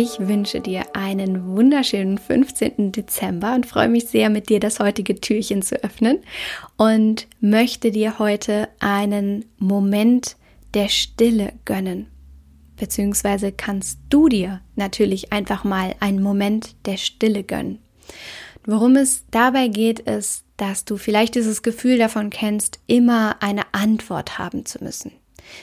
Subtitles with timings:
[0.00, 2.92] Ich wünsche dir einen wunderschönen 15.
[2.92, 6.20] Dezember und freue mich sehr, mit dir das heutige Türchen zu öffnen
[6.76, 10.36] und möchte dir heute einen Moment
[10.72, 12.06] der Stille gönnen.
[12.76, 17.80] Beziehungsweise kannst du dir natürlich einfach mal einen Moment der Stille gönnen.
[18.64, 24.38] Worum es dabei geht, ist, dass du vielleicht dieses Gefühl davon kennst, immer eine Antwort
[24.38, 25.10] haben zu müssen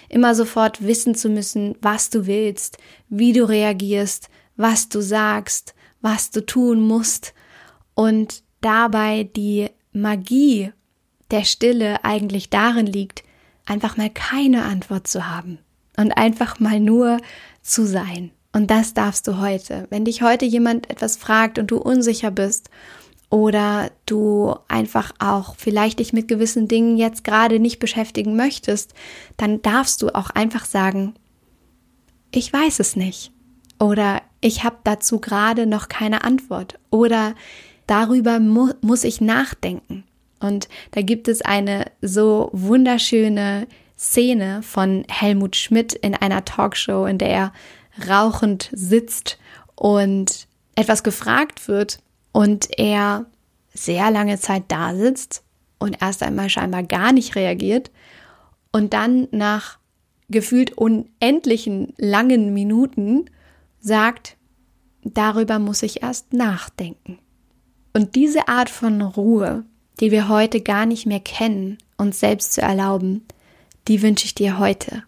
[0.09, 2.77] immer sofort wissen zu müssen, was du willst,
[3.09, 7.33] wie du reagierst, was du sagst, was du tun musst
[7.93, 10.71] und dabei die Magie
[11.31, 13.23] der Stille eigentlich darin liegt,
[13.65, 15.59] einfach mal keine Antwort zu haben
[15.97, 17.17] und einfach mal nur
[17.61, 18.31] zu sein.
[18.53, 19.87] Und das darfst du heute.
[19.89, 22.69] Wenn dich heute jemand etwas fragt und du unsicher bist
[23.35, 28.93] oder du einfach auch vielleicht dich mit gewissen Dingen jetzt gerade nicht beschäftigen möchtest,
[29.35, 31.15] dann darfst du auch einfach sagen,
[32.31, 33.33] ich weiß es nicht
[33.77, 37.35] oder ich habe dazu gerade noch keine Antwort oder
[37.87, 40.05] darüber mu muss ich nachdenken.
[40.39, 47.17] Und da gibt es eine so wunderschöne Szene von Helmut Schmidt in einer Talkshow, in
[47.17, 47.53] der er
[48.07, 49.37] rauchend sitzt
[49.75, 51.99] und etwas gefragt wird
[52.31, 53.25] und er
[53.75, 55.43] sehr lange Zeit da sitzt
[55.77, 57.91] und erst einmal scheinbar gar nicht reagiert
[58.71, 59.77] und dann nach
[60.29, 63.25] gefühlt unendlichen langen Minuten
[63.79, 64.37] sagt,
[65.03, 67.19] darüber muss ich erst nachdenken.
[67.93, 69.63] Und diese Art von Ruhe,
[69.99, 73.23] die wir heute gar nicht mehr kennen, uns selbst zu erlauben,
[73.87, 75.03] die wünsche ich dir heute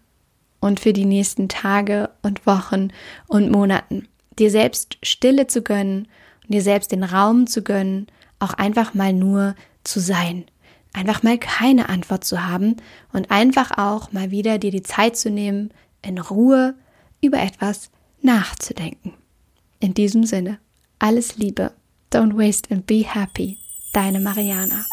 [0.60, 2.90] und für die nächsten Tage und Wochen
[3.28, 4.08] und Monaten.
[4.38, 6.08] Dir selbst Stille zu gönnen
[6.48, 8.08] dir selbst den Raum zu gönnen,
[8.40, 10.46] auch einfach mal nur zu sein.
[10.94, 12.78] Einfach mal keine Antwort zu haben
[13.14, 15.72] und einfach auch mal wieder dir die Zeit zu nehmen,
[16.02, 16.76] in Ruhe
[17.22, 17.89] über etwas
[18.22, 19.14] nachzudenken.
[19.80, 20.60] In diesem Sinne,
[21.00, 21.72] alles Liebe,
[22.11, 23.58] don't waste and be happy.
[23.94, 24.86] Deine Mariana.